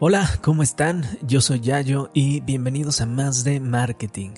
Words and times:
Hola, 0.00 0.28
¿cómo 0.42 0.64
están? 0.64 1.04
Yo 1.22 1.40
soy 1.40 1.60
Yayo 1.60 2.10
y 2.12 2.40
bienvenidos 2.40 3.00
a 3.00 3.06
Más 3.06 3.44
de 3.44 3.60
Marketing. 3.60 4.30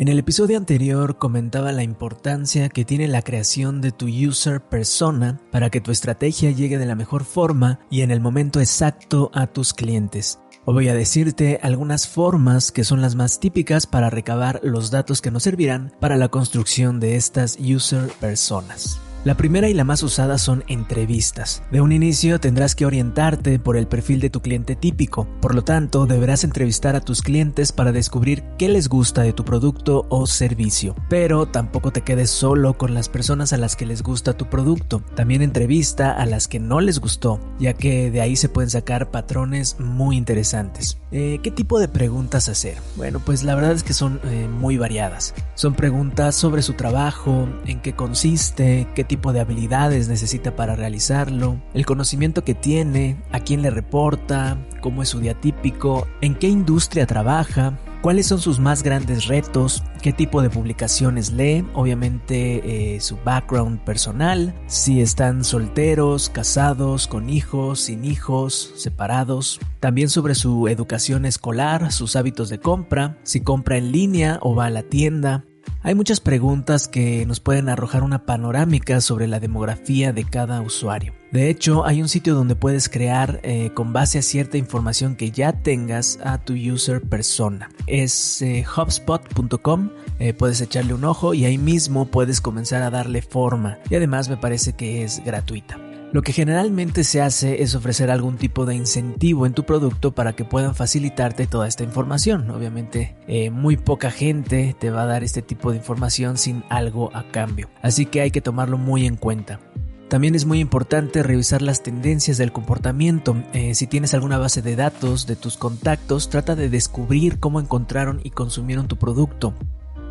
En 0.00 0.08
el 0.08 0.18
episodio 0.18 0.58
anterior 0.58 1.16
comentaba 1.16 1.70
la 1.70 1.84
importancia 1.84 2.68
que 2.68 2.84
tiene 2.84 3.06
la 3.06 3.22
creación 3.22 3.80
de 3.80 3.92
tu 3.92 4.06
user 4.06 4.60
persona 4.60 5.40
para 5.52 5.70
que 5.70 5.80
tu 5.80 5.92
estrategia 5.92 6.50
llegue 6.50 6.76
de 6.76 6.86
la 6.86 6.96
mejor 6.96 7.24
forma 7.24 7.78
y 7.88 8.00
en 8.00 8.10
el 8.10 8.20
momento 8.20 8.58
exacto 8.58 9.30
a 9.32 9.46
tus 9.46 9.74
clientes. 9.74 10.40
Hoy 10.64 10.74
voy 10.74 10.88
a 10.88 10.94
decirte 10.94 11.60
algunas 11.62 12.08
formas 12.08 12.72
que 12.72 12.82
son 12.82 13.00
las 13.00 13.14
más 13.14 13.38
típicas 13.38 13.86
para 13.86 14.10
recabar 14.10 14.58
los 14.64 14.90
datos 14.90 15.22
que 15.22 15.30
nos 15.30 15.44
servirán 15.44 15.94
para 16.00 16.16
la 16.16 16.30
construcción 16.30 16.98
de 16.98 17.14
estas 17.14 17.58
user 17.60 18.08
personas. 18.18 19.00
La 19.26 19.36
primera 19.36 19.68
y 19.68 19.74
la 19.74 19.82
más 19.82 20.04
usada 20.04 20.38
son 20.38 20.62
entrevistas. 20.68 21.64
De 21.72 21.80
un 21.80 21.90
inicio 21.90 22.38
tendrás 22.38 22.76
que 22.76 22.86
orientarte 22.86 23.58
por 23.58 23.76
el 23.76 23.88
perfil 23.88 24.20
de 24.20 24.30
tu 24.30 24.40
cliente 24.40 24.76
típico, 24.76 25.26
por 25.40 25.52
lo 25.52 25.64
tanto 25.64 26.06
deberás 26.06 26.44
entrevistar 26.44 26.94
a 26.94 27.00
tus 27.00 27.22
clientes 27.22 27.72
para 27.72 27.90
descubrir 27.90 28.44
qué 28.56 28.68
les 28.68 28.88
gusta 28.88 29.22
de 29.22 29.32
tu 29.32 29.44
producto 29.44 30.06
o 30.10 30.28
servicio. 30.28 30.94
Pero 31.08 31.46
tampoco 31.46 31.90
te 31.90 32.02
quedes 32.02 32.30
solo 32.30 32.78
con 32.78 32.94
las 32.94 33.08
personas 33.08 33.52
a 33.52 33.56
las 33.56 33.74
que 33.74 33.84
les 33.84 34.04
gusta 34.04 34.34
tu 34.34 34.48
producto, 34.48 35.02
también 35.16 35.42
entrevista 35.42 36.12
a 36.12 36.24
las 36.24 36.46
que 36.46 36.60
no 36.60 36.80
les 36.80 37.00
gustó, 37.00 37.40
ya 37.58 37.72
que 37.72 38.12
de 38.12 38.20
ahí 38.20 38.36
se 38.36 38.48
pueden 38.48 38.70
sacar 38.70 39.10
patrones 39.10 39.80
muy 39.80 40.16
interesantes. 40.16 40.98
Eh, 41.10 41.40
¿Qué 41.42 41.50
tipo 41.50 41.80
de 41.80 41.88
preguntas 41.88 42.48
hacer? 42.48 42.78
Bueno, 42.94 43.20
pues 43.24 43.42
la 43.42 43.56
verdad 43.56 43.72
es 43.72 43.82
que 43.82 43.92
son 43.92 44.20
eh, 44.22 44.46
muy 44.48 44.76
variadas. 44.76 45.34
Son 45.56 45.74
preguntas 45.74 46.36
sobre 46.36 46.62
su 46.62 46.74
trabajo, 46.74 47.48
en 47.64 47.80
qué 47.80 47.94
consiste, 47.94 48.86
qué 48.94 49.02
tipo 49.02 49.15
tipo 49.16 49.32
de 49.32 49.40
habilidades 49.40 50.08
necesita 50.08 50.56
para 50.56 50.76
realizarlo, 50.76 51.58
el 51.72 51.86
conocimiento 51.86 52.44
que 52.44 52.54
tiene, 52.54 53.16
a 53.32 53.40
quién 53.40 53.62
le 53.62 53.70
reporta, 53.70 54.58
cómo 54.82 55.02
es 55.02 55.08
su 55.08 55.20
día 55.20 55.32
típico, 55.32 56.06
en 56.20 56.34
qué 56.34 56.48
industria 56.48 57.06
trabaja, 57.06 57.78
cuáles 58.02 58.26
son 58.26 58.40
sus 58.40 58.58
más 58.58 58.82
grandes 58.82 59.26
retos, 59.26 59.82
qué 60.02 60.12
tipo 60.12 60.42
de 60.42 60.50
publicaciones 60.50 61.32
lee, 61.32 61.64
obviamente 61.72 62.94
eh, 62.94 63.00
su 63.00 63.16
background 63.24 63.80
personal, 63.84 64.54
si 64.66 65.00
están 65.00 65.44
solteros, 65.44 66.28
casados, 66.28 67.06
con 67.06 67.30
hijos, 67.30 67.80
sin 67.80 68.04
hijos, 68.04 68.74
separados, 68.76 69.60
también 69.80 70.10
sobre 70.10 70.34
su 70.34 70.68
educación 70.68 71.24
escolar, 71.24 71.90
sus 71.90 72.16
hábitos 72.16 72.50
de 72.50 72.58
compra, 72.58 73.16
si 73.22 73.40
compra 73.40 73.78
en 73.78 73.92
línea 73.92 74.40
o 74.42 74.54
va 74.54 74.66
a 74.66 74.70
la 74.70 74.82
tienda, 74.82 75.46
hay 75.86 75.94
muchas 75.94 76.18
preguntas 76.18 76.88
que 76.88 77.24
nos 77.26 77.38
pueden 77.38 77.68
arrojar 77.68 78.02
una 78.02 78.26
panorámica 78.26 79.00
sobre 79.00 79.28
la 79.28 79.38
demografía 79.38 80.12
de 80.12 80.24
cada 80.24 80.60
usuario. 80.60 81.14
De 81.30 81.48
hecho, 81.48 81.86
hay 81.86 82.02
un 82.02 82.08
sitio 82.08 82.34
donde 82.34 82.56
puedes 82.56 82.88
crear 82.88 83.38
eh, 83.44 83.70
con 83.72 83.92
base 83.92 84.18
a 84.18 84.22
cierta 84.22 84.58
información 84.58 85.14
que 85.14 85.30
ya 85.30 85.52
tengas 85.52 86.18
a 86.24 86.38
tu 86.38 86.54
user 86.54 87.02
persona. 87.02 87.70
Es 87.86 88.42
eh, 88.42 88.64
hubspot.com, 88.66 89.90
eh, 90.18 90.34
puedes 90.34 90.60
echarle 90.60 90.92
un 90.92 91.04
ojo 91.04 91.34
y 91.34 91.44
ahí 91.44 91.56
mismo 91.56 92.06
puedes 92.06 92.40
comenzar 92.40 92.82
a 92.82 92.90
darle 92.90 93.22
forma. 93.22 93.78
Y 93.88 93.94
además 93.94 94.28
me 94.28 94.36
parece 94.36 94.72
que 94.72 95.04
es 95.04 95.22
gratuita. 95.24 95.85
Lo 96.12 96.22
que 96.22 96.32
generalmente 96.32 97.04
se 97.04 97.20
hace 97.20 97.62
es 97.62 97.74
ofrecer 97.74 98.10
algún 98.10 98.36
tipo 98.36 98.64
de 98.64 98.74
incentivo 98.74 99.44
en 99.44 99.54
tu 99.54 99.64
producto 99.64 100.14
para 100.14 100.34
que 100.34 100.44
puedan 100.44 100.74
facilitarte 100.74 101.46
toda 101.46 101.66
esta 101.66 101.82
información. 101.84 102.48
Obviamente 102.50 103.16
eh, 103.26 103.50
muy 103.50 103.76
poca 103.76 104.10
gente 104.10 104.76
te 104.78 104.90
va 104.90 105.02
a 105.02 105.06
dar 105.06 105.24
este 105.24 105.42
tipo 105.42 105.72
de 105.72 105.78
información 105.78 106.38
sin 106.38 106.62
algo 106.68 107.10
a 107.14 107.24
cambio. 107.30 107.68
Así 107.82 108.06
que 108.06 108.20
hay 108.20 108.30
que 108.30 108.40
tomarlo 108.40 108.78
muy 108.78 109.04
en 109.04 109.16
cuenta. 109.16 109.60
También 110.08 110.36
es 110.36 110.46
muy 110.46 110.60
importante 110.60 111.24
revisar 111.24 111.62
las 111.62 111.82
tendencias 111.82 112.38
del 112.38 112.52
comportamiento. 112.52 113.36
Eh, 113.52 113.74
si 113.74 113.88
tienes 113.88 114.14
alguna 114.14 114.38
base 114.38 114.62
de 114.62 114.76
datos 114.76 115.26
de 115.26 115.34
tus 115.34 115.56
contactos, 115.56 116.30
trata 116.30 116.54
de 116.54 116.68
descubrir 116.68 117.40
cómo 117.40 117.60
encontraron 117.60 118.20
y 118.22 118.30
consumieron 118.30 118.86
tu 118.86 118.96
producto. 118.96 119.52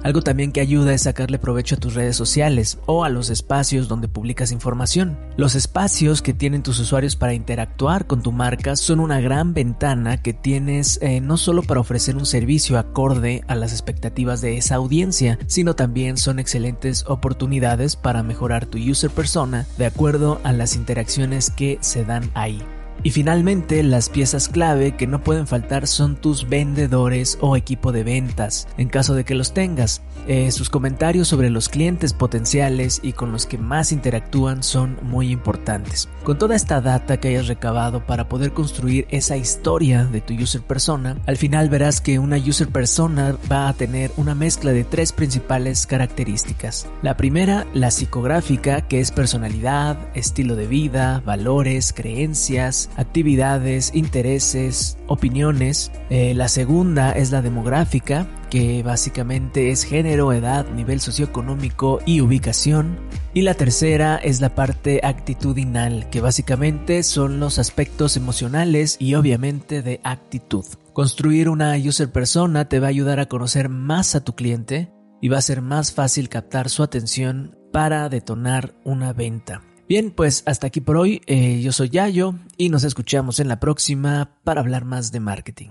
Algo 0.06 0.22
también 0.22 0.52
que 0.52 0.62
ayuda 0.62 0.94
es 0.94 1.02
sacarle 1.02 1.40
provecho 1.40 1.74
a 1.74 1.80
tus 1.80 1.96
redes 1.96 2.16
sociales 2.16 2.78
o 2.86 3.06
a 3.06 3.10
los 3.10 3.32
espacios 3.32 3.88
donde 3.88 4.08
publicas 4.08 4.52
información. 4.52 5.18
Los 5.36 5.56
espacios 5.56 6.22
que 6.22 6.32
tienen 6.32 6.62
tus 6.62 6.78
usuarios 6.78 7.16
para 7.16 7.34
interactuar 7.34 8.06
con 8.06 8.22
tu 8.22 8.32
marca 8.32 8.76
son 8.76 9.00
una 9.00 9.20
gran 9.20 9.56
ventana 9.56 10.22
que 10.22 10.32
tienes 10.32 11.00
eh, 11.02 11.22
no 11.22 11.38
solo 11.38 11.64
para 11.64 11.80
ofrecer 11.80 12.18
un 12.18 12.28
servicio 12.28 12.78
acorde 12.78 13.44
a 13.48 13.56
las 13.56 13.72
expectativas 13.72 14.42
de 14.42 14.58
esa 14.58 14.76
audiencia, 14.76 15.40
sino 15.48 15.76
también 15.76 16.18
son 16.18 16.38
excelentes 16.38 17.04
oportunidades 17.08 17.96
para 17.96 18.22
mejorar 18.22 18.68
tu 18.68 18.78
user 18.78 19.10
persona 19.10 19.66
de 19.80 19.88
acuerdo 19.88 20.40
a 20.44 20.54
las 20.54 20.76
interacciones 20.76 21.50
que 21.50 21.80
se 21.82 22.06
dan 22.06 22.30
ahí. 22.36 22.62
Y 23.06 23.12
finalmente, 23.12 23.84
las 23.84 24.10
piezas 24.10 24.50
clave 24.50 24.96
que 24.96 25.06
no 25.06 25.22
pueden 25.22 25.46
faltar 25.46 25.86
son 25.86 26.16
tus 26.16 26.50
vendedores 26.50 27.38
o 27.40 27.56
equipo 27.56 27.92
de 27.92 28.04
ventas, 28.04 28.68
en 28.80 28.90
caso 28.90 29.14
de 29.14 29.24
que 29.24 29.36
los 29.36 29.54
tengas. 29.54 30.02
Eh, 30.28 30.50
sus 30.50 30.72
comentarios 30.72 31.28
sobre 31.28 31.52
los 31.52 31.70
clientes 31.70 32.14
potenciales 32.14 33.00
y 33.04 33.14
con 33.14 33.32
los 33.32 33.46
que 33.46 33.60
más 33.60 33.92
interactúan 33.92 34.64
son 34.64 34.98
muy 35.04 35.30
importantes. 35.30 36.10
Con 36.24 36.40
toda 36.40 36.56
esta 36.56 36.82
data 36.82 37.20
que 37.20 37.28
hayas 37.28 37.48
recabado 37.48 38.04
para 38.04 38.28
poder 38.28 38.54
construir 38.54 39.06
esa 39.12 39.38
historia 39.38 40.06
de 40.06 40.22
tu 40.22 40.34
user 40.34 40.62
persona, 40.62 41.16
al 41.28 41.38
final 41.38 41.70
verás 41.70 42.02
que 42.02 42.18
una 42.18 42.38
user 42.38 42.70
persona 42.70 43.38
va 43.52 43.70
a 43.70 43.74
tener 43.74 44.10
una 44.18 44.34
mezcla 44.34 44.72
de 44.72 44.84
tres 44.84 45.14
principales 45.14 45.86
características. 45.86 46.88
La 47.04 47.16
primera, 47.18 47.68
la 47.76 47.92
psicográfica, 47.92 48.82
que 48.82 49.00
es 49.00 49.12
personalidad, 49.12 50.00
estilo 50.16 50.56
de 50.56 50.66
vida, 50.66 51.22
valores, 51.24 51.94
creencias, 51.94 52.90
actividades, 52.96 53.92
intereses, 53.94 54.98
opiniones. 55.08 55.92
Eh, 56.10 56.34
la 56.34 56.48
segunda 56.48 57.12
es 57.12 57.32
la 57.32 57.42
demográfica, 57.42 58.28
que 58.50 58.84
básicamente 58.84 59.72
es 59.72 59.84
género, 59.84 60.34
edad, 60.34 60.68
nivel 60.70 61.00
socioeconómico 61.02 62.00
y 62.06 62.22
ubicación. 62.22 62.98
Y 63.34 63.42
la 63.42 63.54
tercera 63.54 64.18
es 64.18 64.42
la 64.42 64.56
parte 64.56 65.02
actitudinal, 65.04 66.10
que 66.10 66.22
básicamente 66.22 67.04
son 67.04 67.40
los 67.40 67.60
aspectos 67.60 68.18
emocionales 68.18 68.98
y 69.00 69.16
obviamente 69.16 69.82
de 69.82 70.00
actitud. 70.04 70.66
Construir 70.94 71.50
una 71.50 71.76
user 71.76 72.12
persona 72.12 72.70
te 72.70 72.80
va 72.80 72.88
a 72.88 72.90
ayudar 72.90 73.20
a 73.20 73.26
conocer 73.26 73.68
más 73.68 74.16
a 74.16 74.24
tu 74.24 74.36
cliente 74.36 74.92
y 75.22 75.28
va 75.28 75.40
a 75.40 75.42
ser 75.42 75.62
más 75.62 75.92
fácil 75.92 76.30
captar 76.30 76.70
su 76.70 76.84
atención 76.84 77.58
para 77.74 78.08
detonar 78.08 78.74
una 78.86 79.12
venta. 79.12 79.62
Bien, 79.88 80.10
pues 80.10 80.42
hasta 80.48 80.68
aquí 80.68 80.82
por 80.82 80.98
hoy. 80.98 81.22
Eh, 81.28 81.62
yo 81.62 81.72
soy 81.72 81.90
Yayo 81.90 82.36
y 82.58 82.70
nos 82.70 82.84
escuchamos 82.84 83.40
en 83.40 83.48
la 83.48 83.60
próxima 83.60 84.32
para 84.44 84.62
hablar 84.62 84.84
más 84.84 85.12
de 85.12 85.20
marketing. 85.20 85.70